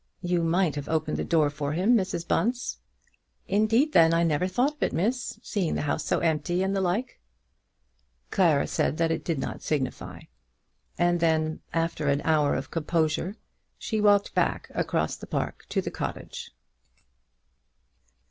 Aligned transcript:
"You 0.23 0.41
might 0.41 0.73
have 0.77 0.89
opened 0.89 1.17
the 1.17 1.23
door 1.23 1.51
for 1.51 1.73
him, 1.73 1.95
Mrs. 1.95 2.27
Bunce." 2.27 2.79
"Indeed 3.47 3.93
then 3.93 4.15
I 4.15 4.23
never 4.23 4.47
thought 4.47 4.73
of 4.77 4.81
it, 4.81 4.93
miss, 4.93 5.37
seeing 5.43 5.75
the 5.75 5.83
house 5.83 6.03
so 6.03 6.17
empty 6.21 6.63
and 6.63 6.75
the 6.75 6.81
like." 6.81 7.19
Clara 8.31 8.65
said 8.65 8.97
that 8.97 9.11
it 9.11 9.23
did 9.23 9.37
not 9.37 9.61
signify; 9.61 10.21
and 10.97 11.19
then, 11.19 11.59
after 11.71 12.07
an 12.07 12.21
hour 12.23 12.55
of 12.55 12.71
composure, 12.71 13.35
she 13.77 14.01
walked 14.01 14.33
back 14.33 14.71
across 14.73 15.15
the 15.17 15.27
park 15.27 15.67
to 15.69 15.83
the 15.83 15.91
cottage. 15.91 16.49